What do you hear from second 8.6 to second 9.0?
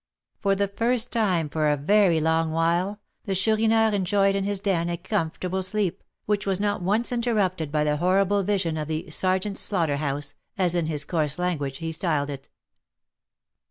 of